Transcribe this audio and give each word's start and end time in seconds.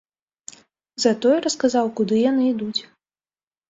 Затое 1.05 1.37
расказаў, 1.49 1.95
куды 2.03 2.15
яны 2.29 2.53
ідуць. 2.53 2.77